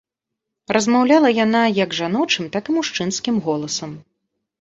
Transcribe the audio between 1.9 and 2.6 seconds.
жаночым,